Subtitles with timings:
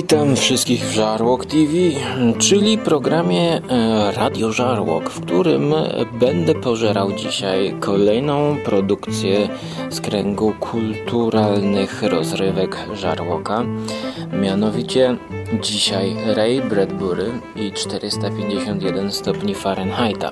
[0.00, 1.72] Witam wszystkich w Żarłok TV,
[2.38, 3.60] czyli programie e,
[4.12, 5.74] Radio Żarłok, w którym
[6.12, 9.48] będę pożerał dzisiaj kolejną produkcję
[9.90, 13.64] z kręgu kulturalnych rozrywek Żarłoka.
[14.32, 15.16] Mianowicie
[15.62, 20.30] dzisiaj Ray Bradbury i 451 stopni Fahrenheita.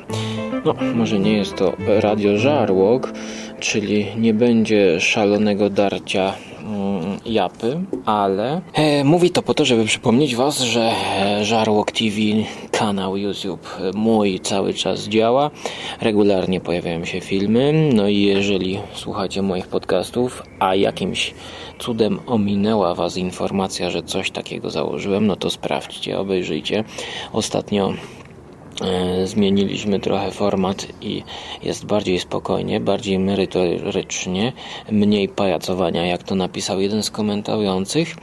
[0.65, 3.13] No, może nie jest to Radio Żarłok,
[3.61, 6.35] czyli nie będzie szalonego darcia
[7.29, 12.17] japy, ale e, mówi to po to, żeby przypomnieć Was, że e, Żarłok TV,
[12.71, 15.51] kanał YouTube e, mój cały czas działa.
[16.01, 21.35] Regularnie pojawiają się filmy, no i jeżeli słuchacie moich podcastów, a jakimś
[21.79, 26.85] cudem ominęła Was informacja, że coś takiego założyłem, no to sprawdźcie, obejrzyjcie.
[27.33, 27.93] Ostatnio
[29.25, 31.23] zmieniliśmy trochę format i
[31.63, 34.53] jest bardziej spokojnie, bardziej merytorycznie,
[34.91, 38.17] mniej pajacowania, jak to napisał jeden z komentujących.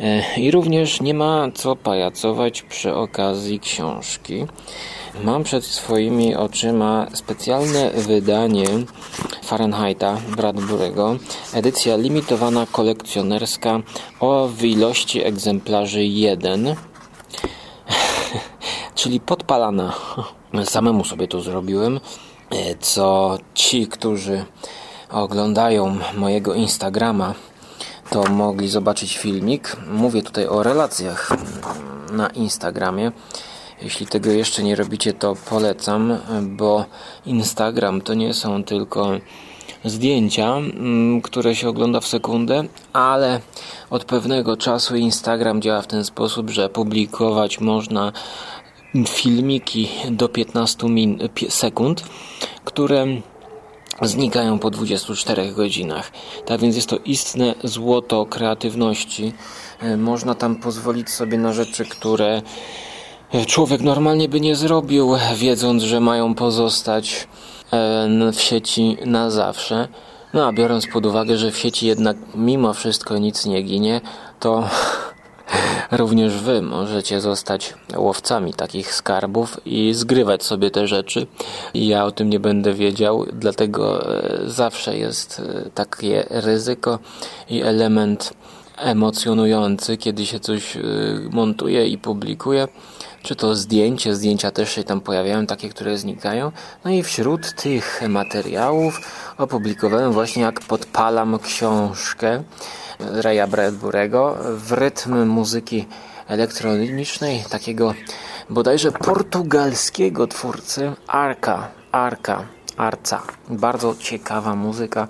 [0.00, 4.44] E, I również nie ma co pajacować przy okazji książki.
[5.24, 8.66] Mam przed swoimi oczyma specjalne wydanie
[9.44, 11.18] Fahrenheita Bradbury'ego,
[11.54, 13.80] edycja limitowana kolekcjonerska
[14.20, 16.76] o ilości egzemplarzy 1
[18.94, 19.92] czyli podpalana.
[20.64, 22.00] Samemu sobie to zrobiłem,
[22.50, 24.44] e, co ci, którzy
[25.10, 27.34] oglądają mojego Instagrama,
[28.10, 29.76] to mogli zobaczyć filmik.
[29.86, 31.30] Mówię tutaj o relacjach
[32.12, 33.12] na Instagramie.
[33.82, 36.84] Jeśli tego jeszcze nie robicie, to polecam, bo
[37.26, 39.10] Instagram to nie są tylko
[39.86, 43.40] zdjęcia, mm, które się ogląda w sekundę, ale
[43.90, 48.12] od pewnego czasu Instagram działa w ten sposób, że publikować można
[49.08, 52.04] filmiki do 15 min sekund,
[52.64, 53.06] które
[54.02, 56.12] znikają po 24 godzinach.
[56.46, 59.32] Tak więc jest to istne złoto kreatywności.
[59.80, 62.42] E, można tam pozwolić sobie na rzeczy, które
[63.44, 67.28] człowiek normalnie by nie zrobił, wiedząc, że mają pozostać
[67.72, 69.88] e, w sieci na zawsze.
[70.34, 74.00] No a biorąc pod uwagę, że w sieci jednak mimo wszystko nic nie ginie,
[74.40, 74.64] to
[75.90, 81.26] Również Wy możecie zostać łowcami takich skarbów i zgrywać sobie te rzeczy.
[81.74, 86.98] Ja o tym nie będę wiedział, dlatego e, zawsze jest e, takie ryzyko
[87.48, 88.32] i element
[88.76, 90.78] emocjonujący, kiedy się coś
[91.30, 92.68] montuje i publikuje.
[93.26, 96.52] Czy to zdjęcie, zdjęcia też się tam pojawiają, takie, które znikają.
[96.84, 99.00] No i wśród tych materiałów
[99.38, 102.42] opublikowałem właśnie jak podpalam książkę
[103.00, 105.86] Raya Bradbury'ego w rytm muzyki
[106.28, 107.94] elektronicznej takiego
[108.50, 112.44] bodajże portugalskiego twórcy Arka, Arka,
[112.76, 113.22] Arca.
[113.50, 115.08] Bardzo ciekawa muzyka,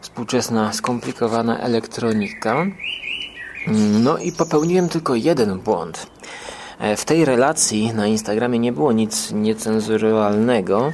[0.00, 2.66] współczesna, skomplikowana elektronika.
[4.00, 6.06] No i popełniłem tylko jeden błąd.
[6.96, 10.92] W tej relacji na Instagramie nie było nic niecenzuralnego,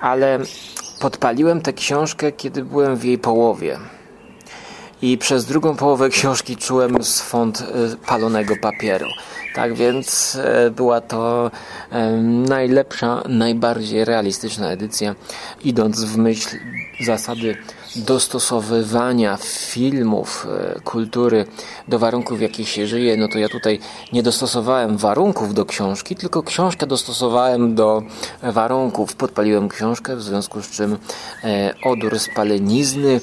[0.00, 0.38] ale
[1.00, 3.78] podpaliłem tę książkę, kiedy byłem w jej połowie
[5.02, 7.64] i przez drugą połowę książki czułem swąd e,
[8.06, 9.06] palonego papieru.
[9.54, 11.50] Tak więc e, była to
[11.90, 12.10] e,
[12.48, 15.14] najlepsza, najbardziej realistyczna edycja,
[15.64, 16.56] idąc w myśl
[17.04, 17.56] zasady
[17.96, 20.46] dostosowywania filmów,
[20.84, 21.46] kultury
[21.88, 23.78] do warunków, w jakich się żyje, no to ja tutaj
[24.12, 28.02] nie dostosowałem warunków do książki, tylko książkę dostosowałem do
[28.42, 29.16] warunków.
[29.16, 30.98] Podpaliłem książkę, w związku z czym
[31.84, 33.20] odór spalenizny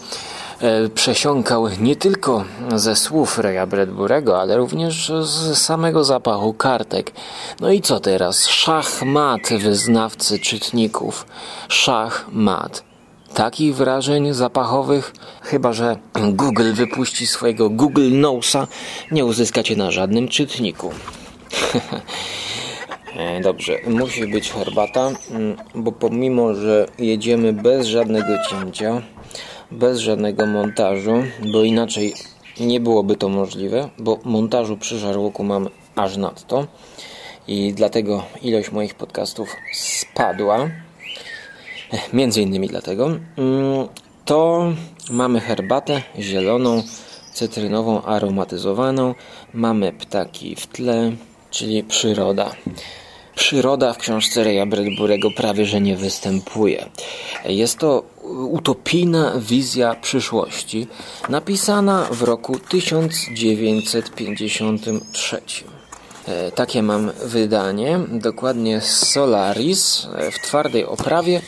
[0.62, 2.44] E, przesiąkał nie tylko
[2.76, 7.12] ze słów Reya Bradbury'ego, ale również z samego zapachu kartek.
[7.60, 8.46] No i co teraz?
[8.46, 11.26] Szachmat wyznawcy czytników.
[11.68, 12.87] Szachmat.
[13.34, 15.98] Takich wrażeń zapachowych, chyba że
[16.42, 18.68] Google wypuści swojego Google Nosa,
[19.12, 20.92] nie uzyskacie na żadnym czytniku.
[23.18, 29.02] E, dobrze, musi być herbata, mm, bo pomimo, że jedziemy bez żadnego cięcia,
[29.72, 32.14] bez żadnego montażu, bo inaczej
[32.60, 36.68] nie byłoby to możliwe, bo montażu przy żarłoku mam aż nadto
[37.48, 40.70] i dlatego ilość moich podcastów spadła.
[42.14, 43.06] Między innymi dlatego.
[43.06, 43.20] Mm,
[44.26, 44.72] to
[45.10, 46.84] mamy herbatę zieloną,
[47.34, 49.16] cytrynową, aromatyzowaną.
[49.54, 51.12] Mamy ptaki w tle,
[51.52, 52.52] czyli przyroda.
[53.36, 56.90] Przyroda w książce Reya Bradbury'ego prawie że nie występuje.
[57.46, 58.04] Jest to
[58.50, 60.88] utopijna wizja przyszłości,
[61.30, 65.42] napisana w roku 1953.
[66.28, 71.42] E, takie mam wydanie, dokładnie Solaris e, w twardej oprawie.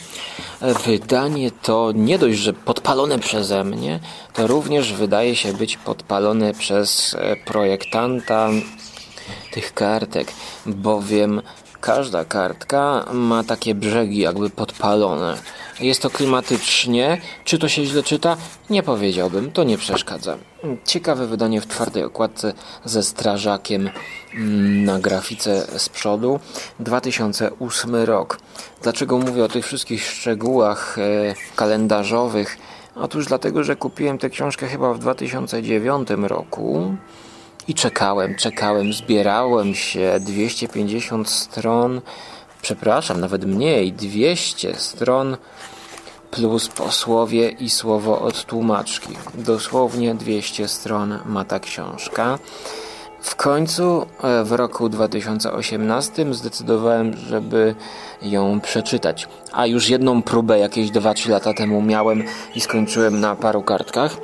[0.60, 4.00] E, wydanie to nie dość, że podpalone przeze mnie,
[4.32, 8.48] to również wydaje się być podpalone przez projektanta
[9.52, 10.32] tych kartek,
[10.66, 11.42] bowiem
[11.80, 15.36] każda kartka ma takie brzegi jakby podpalone.
[15.80, 17.20] Jest to klimatycznie.
[17.44, 18.36] Czy to się źle czyta?
[18.70, 20.36] Nie powiedziałbym, to nie przeszkadza.
[20.84, 22.52] Ciekawe wydanie w twardej okładce
[22.84, 23.90] ze strażakiem
[24.34, 26.40] mm, na grafice z przodu.
[26.80, 28.38] 2008 rok.
[28.82, 32.58] Dlaczego mówię o tych wszystkich szczegółach e, kalendarzowych?
[32.96, 36.94] Otóż dlatego, że kupiłem tę książkę chyba w 2009 roku
[37.68, 42.00] i czekałem, czekałem, zbierałem się 250 stron,
[42.62, 45.36] przepraszam, nawet mniej, 200 stron
[46.30, 49.16] plus posłowie i słowo od tłumaczki.
[49.34, 52.38] Dosłownie 200 stron ma ta książka.
[53.20, 57.74] W końcu e, w roku 2018 zdecydowałem, żeby
[58.22, 59.28] ją przeczytać.
[59.52, 62.24] A już jedną próbę jakieś 2-3 lata temu miałem
[62.54, 64.16] i skończyłem na paru kartkach.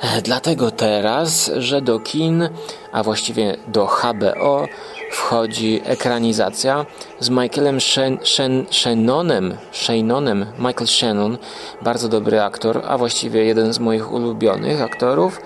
[0.00, 2.48] E, dlatego teraz, że do kin,
[2.92, 4.66] a właściwie do HBO
[5.10, 6.86] wchodzi ekranizacja
[7.20, 11.38] z Michaelem Shen, Shen, Shannonem, Shannonem, Michael Shannon,
[11.82, 15.40] bardzo dobry aktor, a właściwie jeden z moich ulubionych aktorów.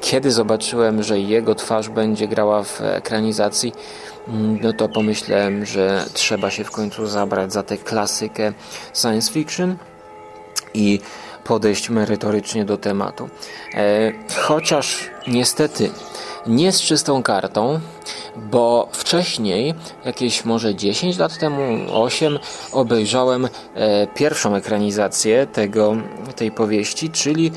[0.00, 3.72] Kiedy zobaczyłem, że jego twarz będzie grała w ekranizacji,
[4.28, 8.52] mm, no to pomyślałem, że trzeba się w końcu zabrać za tę klasykę
[8.94, 9.76] science fiction
[10.74, 11.00] i
[11.44, 13.28] podejść merytorycznie do tematu.
[13.74, 15.90] E, chociaż niestety
[16.46, 17.80] nie z czystą kartą,
[18.36, 19.74] bo wcześniej,
[20.04, 21.62] jakieś może 10 lat temu,
[21.92, 22.38] 8,
[22.72, 25.96] obejrzałem e, pierwszą ekranizację tego,
[26.36, 27.50] tej powieści, czyli e,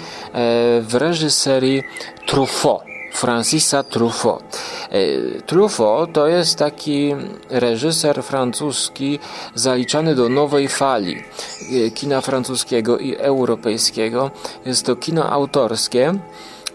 [0.81, 1.83] w reżyserii
[2.27, 2.95] Truffaut.
[3.15, 4.43] Francisa Truffaut.
[4.89, 7.15] E, Truffaut to jest taki
[7.49, 9.19] reżyser francuski
[9.55, 14.31] zaliczany do nowej fali e, kina francuskiego i europejskiego.
[14.65, 16.13] Jest to kino autorskie.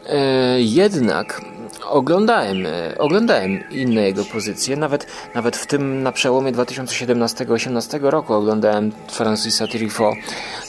[0.06, 1.41] E, jednak
[1.91, 8.93] oglądałem, e, oglądałem inne jego pozycje, nawet, nawet w tym na przełomie 2017-2018 roku oglądałem
[9.09, 10.17] Francisa Truffaut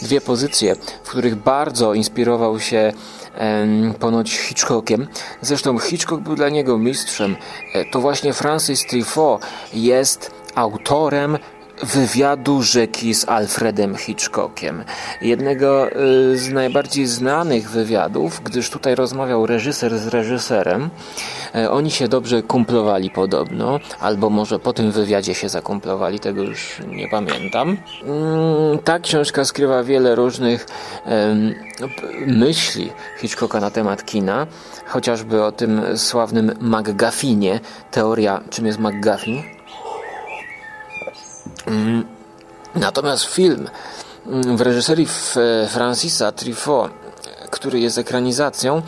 [0.02, 2.94] dwie pozycje, w których bardzo inspirował się
[4.00, 5.08] ponoć Hitchcockiem.
[5.42, 7.36] Zresztą Hitchcock był dla niego mistrzem.
[7.74, 9.42] E, to właśnie Francis Truffaut
[9.74, 11.38] jest autorem
[11.84, 14.84] wywiadu rzeki z Alfredem Hitchcockiem.
[15.22, 20.90] Jednego y, z najbardziej znanych wywiadów, gdyż tutaj rozmawiał reżyser z reżyserem.
[21.56, 26.82] E, oni się dobrze kumplowali podobno, albo może po tym wywiadzie się zakumplowali, tego już
[26.88, 27.78] nie pamiętam.
[28.04, 30.66] Mm, ta książka skrywa wiele różnych
[32.28, 34.48] myśli Hitchcocka na temat kina,
[34.86, 37.60] chociażby o tym sławnym McGuffinie.
[37.92, 39.61] Teoria, czym jest McGuffin?
[41.68, 42.06] Mm.
[42.76, 43.70] Natomiast film
[44.28, 45.08] mm, w reżyserii
[45.70, 46.92] Francisa Truffaut,
[47.50, 48.82] który jest ekranizacją,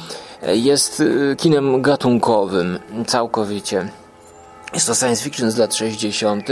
[0.48, 3.90] jest y, kinem gatunkowym całkowicie.
[4.74, 6.48] Jest to science fiction z lat 60.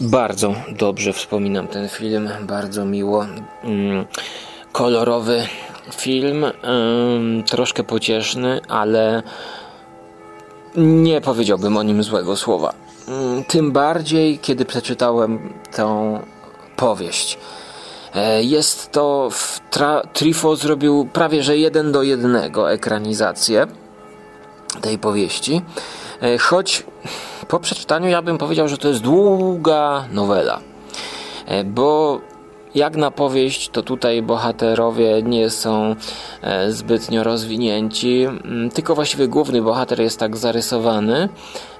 [0.00, 3.26] Bardzo dobrze wspominam ten film, bardzo miło.
[3.64, 4.06] Mm,
[4.72, 5.46] kolorowy
[5.96, 6.44] film,
[7.46, 9.22] troszkę pocieszny, ale
[10.76, 12.74] nie powiedziałbym o nim złego słowa.
[13.08, 16.18] Mm, tym bardziej, kiedy przeczytałem tę
[16.76, 17.38] powieść.
[18.14, 19.28] E, jest to,
[20.12, 23.66] Trifo zrobił prawie że jeden do jednego ekranizację
[24.80, 25.62] tej powieści,
[26.22, 26.82] e, choć
[27.48, 30.60] po przeczytaniu ja bym powiedział, że to jest długa nowela,
[31.46, 32.20] e, bo
[32.74, 35.96] jak na powieść, to tutaj bohaterowie nie są
[36.42, 41.28] e, zbytnio rozwinięci, mm, tylko właściwie główny bohater jest tak zarysowany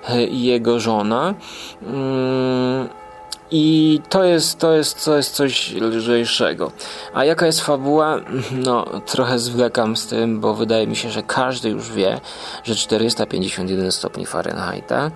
[0.09, 1.35] e, i jego żona.
[1.83, 2.89] Mm,
[3.51, 6.73] I to jest, to, jest, to jest coś lżejszego.
[7.15, 8.21] A jaka jest fabuła?
[8.67, 12.21] No, trochę zwlekam z tym, bo wydaje mi się, że każdy już wie,
[12.65, 15.11] że 451 stopni Fahrenheita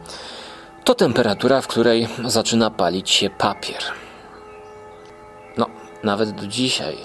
[0.85, 3.83] to temperatura, w której zaczyna palić się papier.
[6.03, 6.97] Nawet do dzisiaj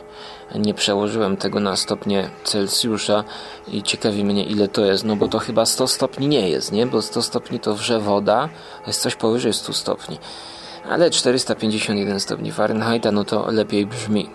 [0.55, 3.23] nie przełożyłem tego na stopnie Celsjusza
[3.67, 6.85] i ciekawi mnie ile to jest, no bo to chyba 100 stopni nie jest, nie?
[6.85, 8.49] Bo 100 stopni to wrze woda,
[8.81, 10.17] to jest coś powyżej 100 stopni.
[10.89, 14.29] Ale 451 stopni Fahrenheita, no to lepiej brzmi.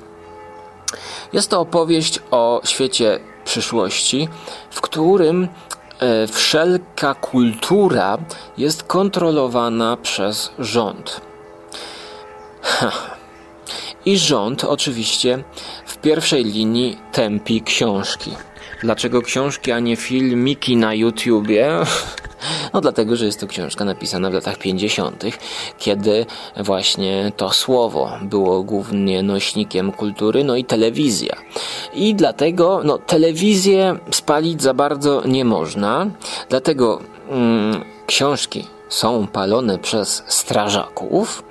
[1.33, 4.29] Jest to opowieść o świecie przyszłości,
[4.71, 5.49] w którym
[5.99, 8.19] e, wszelka kultura
[8.59, 11.21] jest kontrolowana przez rząd.
[12.63, 13.22] Ha
[14.07, 15.45] i rząd oczywiście
[15.87, 18.31] w pierwszej linii tępi książki.
[18.83, 21.71] Dlaczego książki, a nie filmiki na YouTubie?
[22.73, 25.25] No dlatego, że jest to książka napisana w latach 50.,
[25.79, 31.37] kiedy właśnie to słowo było głównie nośnikiem kultury, no i telewizja.
[31.95, 36.07] I dlatego, no telewizję spalić za bardzo nie można,
[36.49, 41.43] dlatego mm, książki są palone przez strażaków,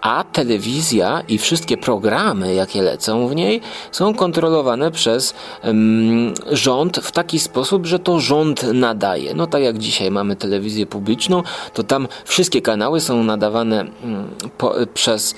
[0.00, 3.60] a telewizja i wszystkie programy, jakie lecą w niej,
[3.92, 5.34] są kontrolowane przez
[6.50, 9.34] rząd w taki sposób, że to rząd nadaje.
[9.34, 11.42] No tak jak dzisiaj mamy telewizję publiczną,
[11.74, 13.84] to tam wszystkie kanały są nadawane
[14.58, 15.34] po, przez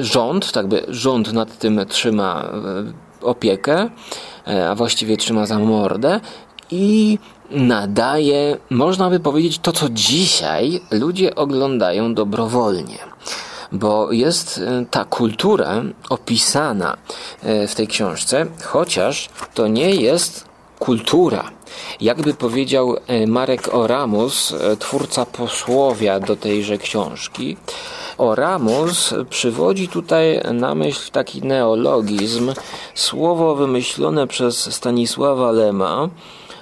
[0.00, 2.44] rząd, tak by rząd nad tym trzyma
[3.22, 3.90] e, opiekę,
[4.46, 6.20] e, a właściwie trzyma za mordę
[6.70, 7.18] i
[7.50, 12.98] nadaje, można by powiedzieć, to co dzisiaj ludzie oglądają dobrowolnie
[13.72, 16.96] bo jest e, ta kultura opisana
[17.42, 20.44] e, w tej książce, chociaż to nie jest
[20.78, 21.50] kultura.
[22.00, 27.56] Jakby powiedział e, Marek Oramus, twórca posłowia do tejże książki,
[28.18, 32.52] Oramus przywodzi tutaj na myśl taki neologizm,
[32.94, 36.08] słowo wymyślone przez Stanisława Lema,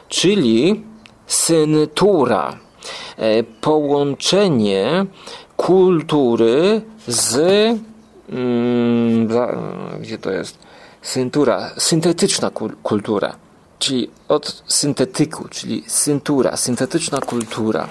[0.08, 0.84] czyli
[1.26, 2.58] syntura.
[3.60, 5.06] Połączenie
[5.56, 7.36] kultury z
[8.28, 9.28] mm,
[10.00, 10.58] gdzie to jest?
[11.02, 12.50] Syntura, syntetyczna
[12.82, 13.36] kultura,
[13.78, 17.88] czyli od syntetyku, czyli syntura, syntetyczna kultura.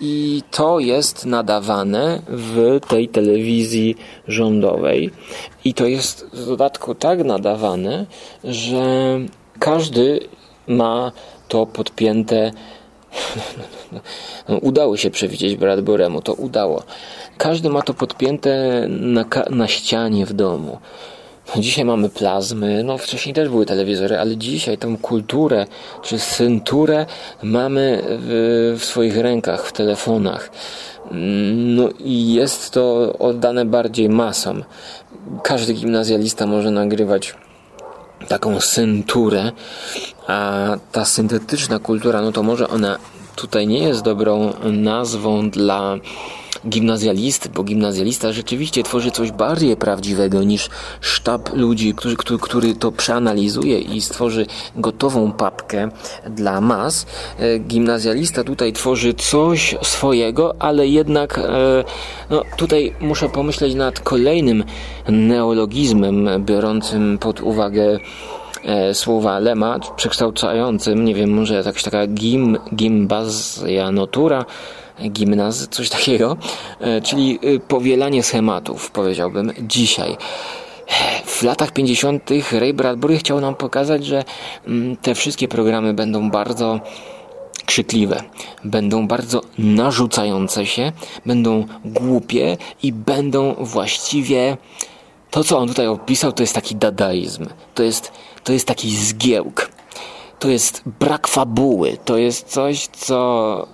[0.00, 3.96] I to jest nadawane w tej telewizji
[4.28, 5.10] rządowej.
[5.64, 8.06] I to jest w dodatku tak nadawane,
[8.44, 8.84] że
[9.58, 10.20] każdy
[10.68, 11.12] ma
[11.48, 12.52] to podpięte
[14.62, 16.82] udało się przewidzieć Bradburemu, to udało.
[17.38, 20.78] Każdy ma to podpięte na, na ścianie w domu.
[21.56, 25.66] Dzisiaj mamy plazmy, no wcześniej też były telewizory, ale dzisiaj tą kulturę
[26.02, 27.06] czy synturę
[27.42, 30.50] mamy w, w swoich rękach, w telefonach.
[31.54, 34.64] No i jest to oddane bardziej masom.
[35.42, 37.34] Każdy gimnazjalista może nagrywać
[38.28, 39.52] taką synturę,
[40.26, 42.98] a ta syntetyczna kultura, no to może ona
[43.36, 45.96] tutaj nie jest dobrą nazwą dla
[46.68, 50.68] gimnazjalisty, bo gimnazjalista rzeczywiście tworzy coś bardziej prawdziwego niż
[51.00, 55.88] sztab ludzi, który, który, który to przeanalizuje i stworzy gotową papkę
[56.30, 57.06] dla mas.
[57.38, 61.84] E, gimnazjalista tutaj tworzy coś swojego, ale jednak e,
[62.30, 64.64] no, tutaj muszę pomyśleć nad kolejnym
[65.08, 67.98] neologizmem biorącym pod uwagę
[68.92, 74.44] słowa Lema, przekształcającym, nie wiem, może jakaś taka gim, gimbazja notura,
[75.10, 76.36] gimnaz, coś takiego,
[76.80, 80.16] e, czyli e, powielanie schematów, powiedziałbym, dzisiaj.
[81.24, 82.30] W latach 50.
[82.52, 84.24] Ray Bradbury chciał nam pokazać, że
[84.66, 86.80] mm, te wszystkie programy będą bardzo
[87.66, 88.22] krzykliwe,
[88.64, 90.92] będą bardzo narzucające się,
[91.26, 94.56] będą głupie i będą właściwie
[95.36, 98.12] to, co on tutaj opisał, to jest taki dadaizm, to jest,
[98.44, 99.70] to jest taki zgiełk,
[100.38, 103.66] to jest brak fabuły, to jest coś, co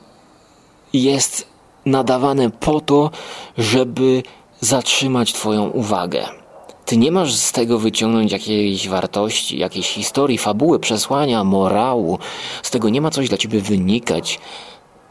[0.93, 1.47] jest
[1.87, 3.11] nadawane po to,
[3.59, 4.23] żeby
[4.61, 6.29] zatrzymać Twoją uwagę.
[6.85, 12.19] Ty nie masz z tego wyciągnąć jakiejś wartości, jakiejś historii, fabuły, przesłania, morału.
[12.63, 14.41] Z tego nie ma coś dla Ciebie wynikać.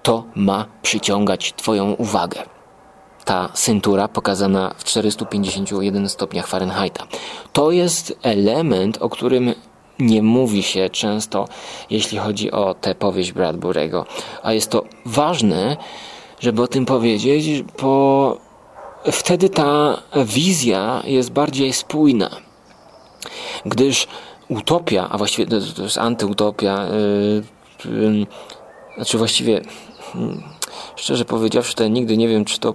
[0.03, 2.43] To ma przyciągać Twoją uwagę.
[3.25, 7.07] Ta syntura pokazana w 451 stopniach Fahrenheita.
[7.53, 9.53] To jest element, o którym
[9.99, 11.47] nie mówi się często,
[11.89, 14.03] jeśli chodzi o tę powieść Bradbury'ego.
[14.43, 15.77] A jest to ważne,
[16.39, 18.37] żeby o tym powiedzieć, bo
[19.11, 22.29] wtedy ta wizja jest bardziej spójna.
[23.65, 24.07] Gdyż
[24.49, 26.85] utopia, a właściwie to jest antyutopia,
[27.85, 28.25] yy, yy,
[28.95, 29.51] znaczy właściwie
[30.15, 30.21] yy,
[31.01, 32.73] szczerze powiedziawszy, to nigdy nie wiem, czy to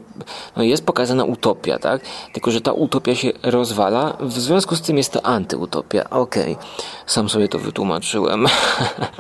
[0.57, 2.01] no jest pokazana utopia, tak?
[2.33, 6.11] Tylko, że ta utopia się rozwala, w związku z tym jest to antyutopia.
[6.11, 6.67] Okej, okay.
[7.07, 8.47] sam sobie to wytłumaczyłem.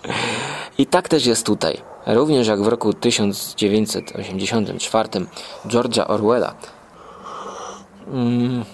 [0.78, 1.80] I tak też jest tutaj.
[2.06, 5.08] Również jak w roku 1984
[5.66, 6.54] George'a Orwella
[8.12, 8.64] mm,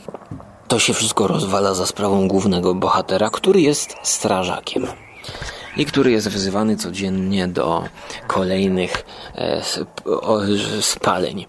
[0.68, 4.86] to się wszystko rozwala za sprawą głównego bohatera, który jest strażakiem
[5.76, 7.84] i który jest wzywany codziennie do
[8.26, 9.62] kolejnych e,
[10.80, 11.46] spaleń.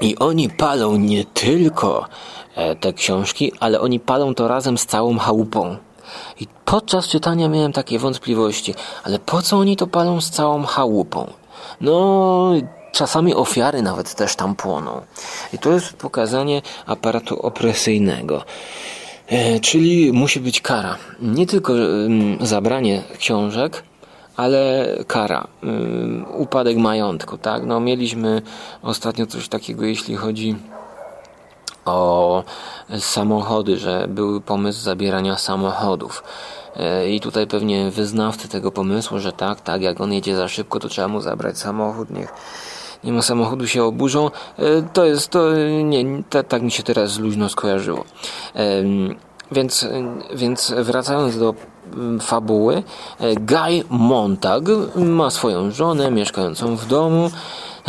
[0.00, 2.08] I oni palą nie tylko
[2.54, 5.76] e, te książki, ale oni palą to razem z całą chałupą.
[6.40, 11.32] I podczas czytania miałem takie wątpliwości, ale po co oni to palą z całą chałupą?
[11.80, 12.52] No,
[12.92, 15.00] czasami ofiary nawet też tam płoną.
[15.52, 18.44] I to jest pokazanie aparatu opresyjnego.
[19.30, 20.96] E, czyli musi być kara.
[21.22, 21.72] Nie tylko
[22.40, 23.82] zabranie książek,
[24.36, 25.46] ale kara,
[26.38, 27.66] upadek majątku, tak?
[27.66, 28.42] No mieliśmy
[28.82, 30.56] ostatnio coś takiego, jeśli chodzi
[31.84, 32.44] o
[32.98, 36.22] samochody, że był pomysł zabierania samochodów.
[36.76, 40.80] E, I tutaj pewnie wyznawcy tego pomysłu, że tak, tak, jak on jedzie za szybko,
[40.80, 42.32] to trzeba mu zabrać samochód, niech
[43.04, 44.30] nie ma samochodu, się oburzą.
[44.58, 45.52] E, to jest, to
[45.84, 48.04] nie, tak mi się teraz luźno skojarzyło.
[49.52, 49.86] Więc,
[50.34, 51.54] więc wracając do
[51.94, 52.82] mm, fabuły,
[53.20, 54.64] e, Guy Montag
[54.96, 57.30] ma swoją żonę mieszkającą w domu.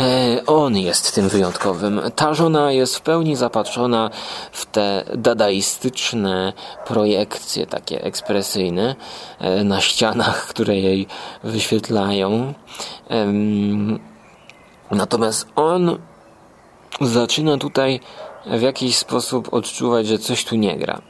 [0.00, 2.00] E, on jest tym wyjątkowym.
[2.16, 4.10] Ta żona jest w pełni zapatrzona
[4.52, 6.52] w te dadaistyczne
[6.86, 8.94] projekcje, takie ekspresyjne
[9.64, 11.06] na ścianach, które jej
[11.44, 12.54] wyświetlają.
[14.92, 15.98] Natomiast on
[17.00, 18.00] zaczyna tutaj
[18.46, 21.02] w jakiś sposób odczuwać, że coś tu nie gra.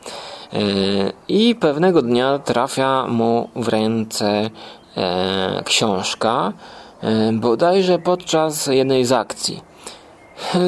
[1.29, 4.51] I pewnego dnia trafia mu w ręce
[4.97, 6.53] e, książka,
[7.03, 9.63] e, bodajże podczas jednej z akcji.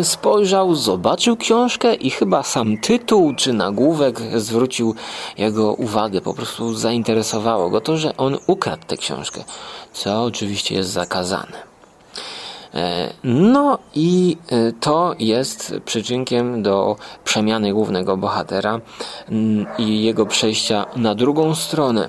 [0.02, 4.94] Spojrzał, zobaczył książkę i chyba sam tytuł czy nagłówek zwrócił
[5.38, 9.44] jego uwagę, po prostu zainteresowało go to, że on ukradł tę książkę,
[9.92, 11.73] co oczywiście jest zakazane.
[12.74, 18.80] E, no i e, to jest przyczynkiem do przemiany głównego bohatera
[19.28, 22.08] mm, i jego przejścia na drugą stronę.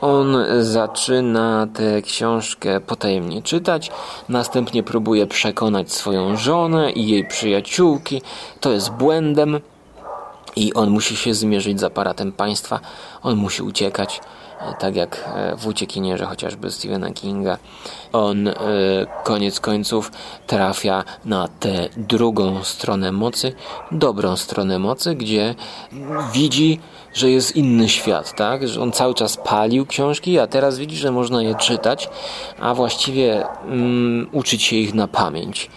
[0.00, 3.90] On zaczyna tę książkę potajemnie czytać,
[4.28, 8.22] następnie próbuje przekonać swoją żonę i jej przyjaciółki.
[8.60, 9.60] To jest błędem
[10.56, 12.80] i on musi się zmierzyć z aparatem państwa,
[13.22, 14.20] on musi uciekać
[14.78, 17.58] tak jak e, w Uciekinierze chociażby Stephena Kinga.
[18.12, 18.54] On e,
[19.24, 20.12] koniec końców
[20.46, 23.52] trafia na tę drugą stronę mocy,
[23.92, 25.54] dobrą stronę mocy, gdzie
[26.32, 26.80] widzi,
[27.14, 28.68] że jest inny świat, tak?
[28.68, 32.08] Że on cały czas palił książki, a teraz widzi, że można je czytać,
[32.60, 35.70] a właściwie um, uczyć się ich na pamięć.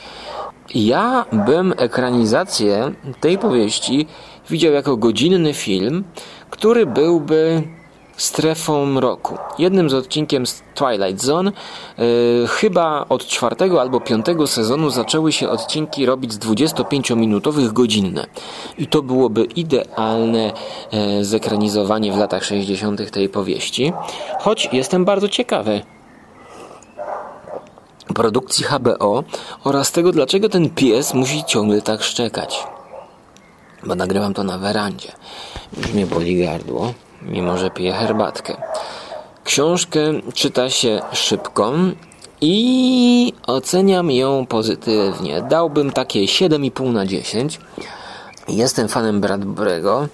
[0.75, 4.07] Ja bym ekranizację tej powieści
[4.49, 6.03] widział jako godzinny film,
[6.49, 7.63] który byłby
[8.17, 9.37] strefą roku.
[9.57, 11.51] Jednym z odcinkiem z Twilight Zone
[11.97, 18.27] yy, chyba od czwartego albo piątego sezonu zaczęły się odcinki robić z 25-minutowych godzinne.
[18.77, 20.53] I to byłoby idealne
[20.91, 23.11] yy, zekranizowanie w latach 60.
[23.11, 23.93] tej powieści.
[24.39, 25.81] Choć jestem bardzo ciekawy
[28.15, 29.23] produkcji HBO
[29.63, 32.63] oraz tego, dlaczego ten pies musi ciągle tak szczekać.
[33.83, 35.11] Bo nagrywam to na werandzie.
[35.77, 36.93] Już mnie boli gardło
[37.25, 38.57] mimo że piję herbatkę.
[39.43, 39.99] Książkę
[40.33, 41.73] czyta się szybko
[42.41, 45.41] i oceniam ją pozytywnie.
[45.41, 47.59] Dałbym takie 7,5 na 10.
[48.47, 50.07] Jestem fanem Bradbury'ego.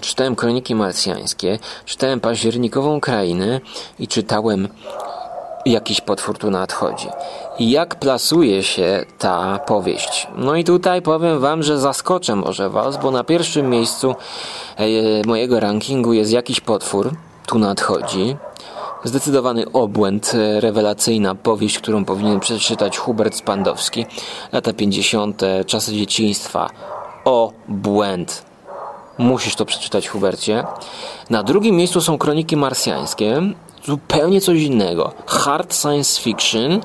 [0.00, 3.60] Czytałem Kroniki Marsjańskie, czytałem Październikową Krainę
[3.98, 4.68] i czytałem
[5.66, 7.08] Jakiś potwór tu nadchodzi.
[7.58, 10.26] Jak plasuje się ta powieść?
[10.36, 14.14] No i tutaj powiem wam, że zaskoczę może was, bo na pierwszym miejscu
[14.76, 14.86] e,
[15.26, 17.10] mojego rankingu jest jakiś potwór
[17.46, 18.36] tu nadchodzi.
[19.04, 24.06] Zdecydowany obłęd, e, rewelacyjna powieść, którą powinien przeczytać Hubert Spandowski.
[24.52, 26.70] Lata 50., czasy dzieciństwa.
[27.24, 28.42] O, błęd.
[29.18, 30.64] Musisz to przeczytać, Hubercie.
[31.30, 33.42] Na drugim miejscu są Kroniki Marsjańskie
[33.86, 35.12] zupełnie coś innego.
[35.26, 36.80] Hard science fiction,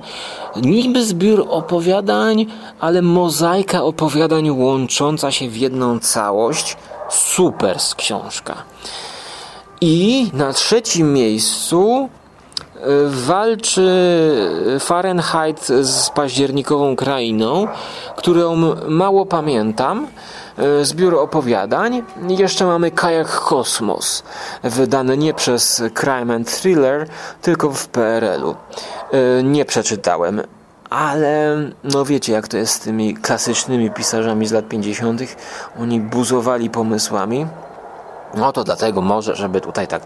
[0.55, 2.45] niby zbiór opowiadań,
[2.79, 6.77] ale mozaika opowiadań łącząca się w jedną całość.
[7.09, 8.55] Super z książka.
[9.81, 12.09] I na trzecim miejscu
[12.75, 13.89] e, walczy
[14.79, 17.67] Fahrenheit z październikową krainą,
[18.15, 18.55] którą
[18.87, 20.07] mało pamiętam,
[20.81, 22.03] zbiór opowiadań.
[22.27, 24.23] Jeszcze mamy Kajak Kosmos,
[24.63, 27.07] wydany nie przez Crime and Thriller,
[27.41, 28.55] tylko w PRL-u.
[29.11, 30.41] E, nie przeczytałem,
[30.89, 35.21] ale no wiecie jak to jest z tymi klasycznymi pisarzami z lat 50.
[35.79, 37.47] Oni buzowali pomysłami.
[38.33, 40.03] No to dlatego może, żeby tutaj tak.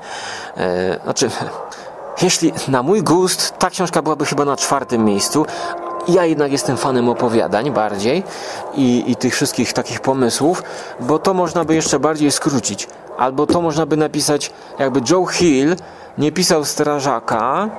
[0.57, 1.29] E, znaczy,
[2.21, 5.45] jeśli na mój gust ta książka byłaby chyba na czwartym miejscu,
[6.07, 8.23] ja jednak jestem fanem opowiadań bardziej
[8.73, 10.63] i, i tych wszystkich takich pomysłów,
[10.99, 12.87] bo to można by jeszcze bardziej skrócić.
[13.17, 15.75] Albo to można by napisać, jakby Joe Hill
[16.17, 17.69] nie pisał Strażaka,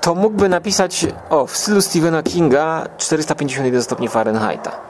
[0.00, 4.89] to mógłby napisać, o, w stylu Stephena Kinga 451 stopni Fahrenheita.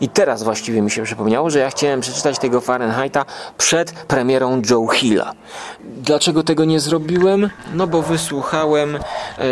[0.00, 3.24] I teraz właściwie mi się przypomniało, że ja chciałem przeczytać tego Fahrenheita
[3.58, 5.32] przed premierą Joe Hilla.
[5.84, 7.50] Dlaczego tego nie zrobiłem?
[7.74, 8.98] No bo wysłuchałem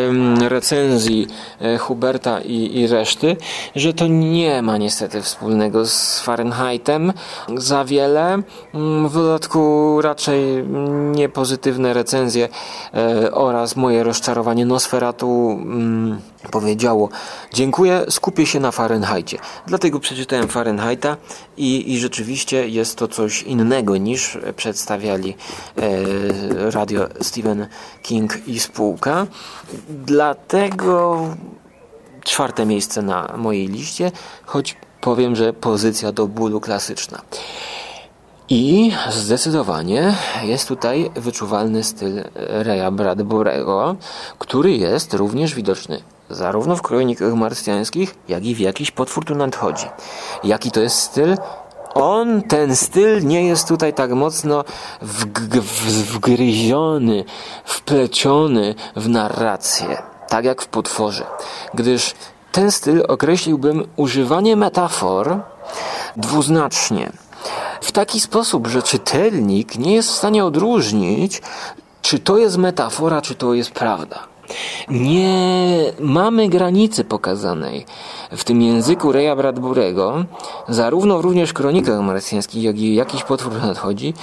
[0.07, 1.27] um, recenzji
[1.61, 3.37] e, Huberta i, i reszty,
[3.77, 7.13] że to nie ma niestety wspólnego z Fahrenheitem
[7.57, 8.43] za wiele.
[8.75, 10.65] Mm, w dodatku raczej
[11.13, 12.49] nie pozytywne recenzje
[12.95, 17.09] e, oraz moje rozczarowanie Nosferatu mm, powiedziało
[17.53, 19.39] dziękuję, skupię się na Fahrenheitie.
[19.67, 21.17] Dlatego przeczytałem Fahrenheita
[21.57, 25.37] i, i rzeczywiście jest to coś innego niż przedstawiali
[25.77, 27.67] e, radio Stephen
[28.03, 29.27] King i spółka.
[29.89, 31.21] Dlatego
[32.25, 34.13] czwarte miejsce na mojej liście,
[34.45, 37.23] choć powiem, że pozycja do bólu klasyczna.
[38.49, 43.97] I zdecydowanie jest tutaj wyczuwalny styl Reya Bradburego,
[44.39, 49.87] który jest również widoczny zarówno w kronikach marsjańskich, jak i w jakiś potwór tu nadchodzi.
[50.45, 51.37] Jaki to jest styl?
[51.95, 54.65] On, ten styl nie jest tutaj tak mocno
[56.13, 57.25] wgryziony,
[57.65, 61.27] wpleciony w narrację, tak jak w potworze,
[61.75, 62.15] gdyż
[62.53, 65.41] ten styl określiłbym używanie metafor
[66.17, 67.13] dwuznacznie.
[67.81, 71.43] W taki sposób, że czytelnik nie jest w stanie odróżnić,
[72.03, 74.36] czy to jest metafora, czy to jest prawda.
[74.89, 75.37] Nie
[76.01, 77.87] mamy granicy pokazanej
[78.31, 80.25] w tym języku Reja Bradburego,
[80.69, 84.15] zarówno również w kronikach marsjańskich, jak i jakiś potwór nadchodzi,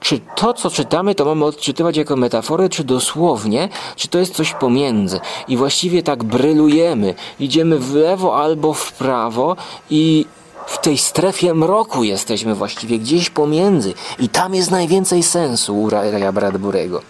[0.00, 4.54] czy to, co czytamy, to mamy odczytywać jako metaforę, czy dosłownie, czy to jest coś
[4.54, 5.20] pomiędzy.
[5.48, 9.56] I właściwie tak brylujemy, idziemy w lewo albo w prawo
[9.90, 10.26] i
[10.66, 15.88] w tej strefie mroku jesteśmy właściwie gdzieś pomiędzy i tam jest najwięcej sensu u
[16.32, 17.02] Bradburego.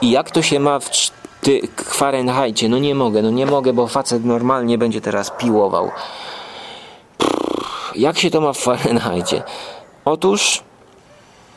[0.00, 0.90] I jak to się ma w
[1.46, 5.90] ty, Fahrenheitie, no nie mogę, no nie mogę, bo facet normalnie będzie teraz piłował.
[7.94, 9.42] Jak się to ma w Fahrenheitie?
[10.04, 10.62] Otóż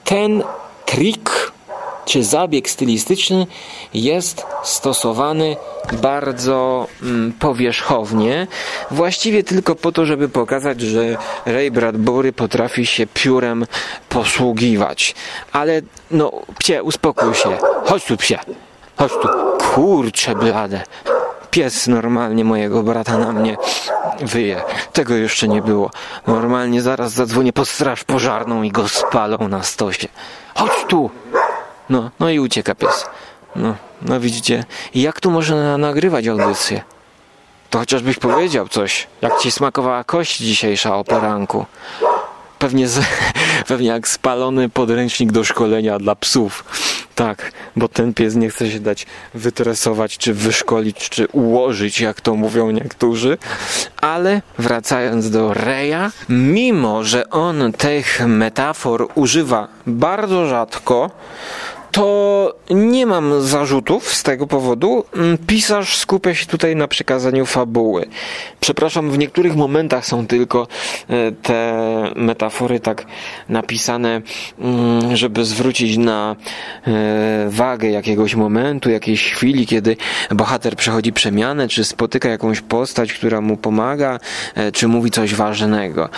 [0.03, 0.43] ten
[0.85, 1.51] trik
[2.05, 3.47] czy zabieg stylistyczny
[3.93, 5.55] jest stosowany
[6.01, 8.47] bardzo mm, powierzchownie,
[8.91, 13.65] właściwie tylko po to, żeby pokazać, że Ray Bradbury potrafi się piórem
[14.09, 15.15] posługiwać.
[15.51, 17.57] Ale no, psie, uspokój się.
[17.85, 18.39] Chodź tu, psie.
[18.97, 19.58] Chodź tu.
[19.73, 20.83] Kurcze blade.
[21.51, 23.57] Pies normalnie mojego brata na mnie
[24.21, 24.61] wyje.
[24.93, 25.91] Tego jeszcze nie było.
[26.27, 30.07] Normalnie zaraz zadzwonię po straż pożarną i go spalą na stosie.
[30.55, 31.09] Chodź tu!
[31.89, 33.05] No, no i ucieka pies.
[33.55, 34.63] No, no widzicie.
[34.95, 36.81] Jak tu można nagrywać audycję?
[37.69, 39.07] To chociażbyś powiedział coś.
[39.21, 41.65] Jak ci smakowała kość dzisiejsza o poranku?
[42.59, 42.99] Pewnie, z,
[43.67, 46.63] pewnie jak spalony podręcznik do szkolenia dla psów.
[47.19, 52.35] Tak, bo ten pies nie chce się dać wytresować, czy wyszkolić, czy ułożyć, jak to
[52.35, 53.37] mówią niektórzy.
[54.01, 61.11] Ale wracając do Reja, mimo że on tych metafor używa bardzo rzadko,
[61.91, 65.03] to nie mam zarzutów z tego powodu.
[65.15, 68.05] Mm, pisarz skupia się tutaj na przekazaniu fabuły.
[68.59, 70.67] Przepraszam, w niektórych momentach są tylko
[71.09, 71.73] e, te
[72.15, 73.05] metafory tak
[73.49, 74.21] napisane,
[74.59, 76.35] mm, żeby zwrócić na
[76.87, 79.97] e, wagę jakiegoś momentu, jakiejś chwili, kiedy
[80.31, 84.19] bohater przechodzi przemianę, czy spotyka jakąś postać, która mu pomaga,
[84.55, 86.09] e, czy mówi coś ważnego,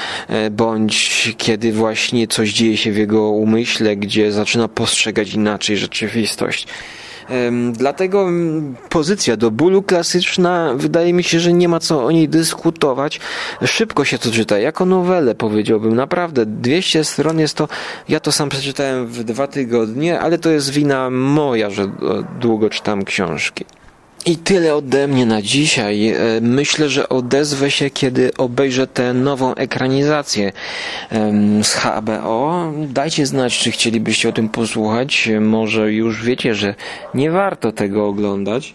[0.51, 6.67] bądź kiedy właśnie coś dzieje się w jego umyśle, gdzie zaczyna postrzegać inaczej inaczej rzeczywistość.
[7.73, 8.29] Dlatego
[8.89, 13.19] pozycja do bólu klasyczna, wydaje mi się, że nie ma co o niej dyskutować.
[13.65, 15.95] Szybko się to czyta, jako nowelę powiedziałbym.
[15.95, 17.67] Naprawdę, 200 stron jest to,
[18.09, 21.91] ja to sam przeczytałem w dwa tygodnie, ale to jest wina moja, że
[22.39, 23.65] długo czytam książki.
[24.25, 26.09] I tyle ode mnie na dzisiaj.
[26.09, 30.51] E, myślę, że odezwę się, kiedy obejrzę tę nową ekranizację
[31.63, 32.71] z HBO.
[32.87, 35.29] Dajcie znać, czy chcielibyście o tym posłuchać.
[35.41, 36.75] Może już wiecie, że
[37.13, 38.73] nie warto tego oglądać.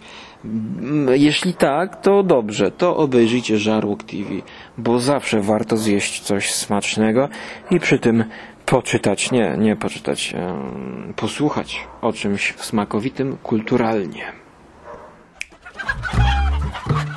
[1.13, 4.29] Jeśli tak, to dobrze, to obejrzyjcie Żarłok TV,
[4.77, 7.29] bo zawsze warto zjeść coś smacznego
[7.71, 8.23] i przy tym
[8.65, 10.33] poczytać, nie, nie poczytać,
[11.15, 14.46] posłuchać o czymś smakowitym kulturalnie.
[15.87, 16.49] ハハ
[16.89, 17.16] ハハ!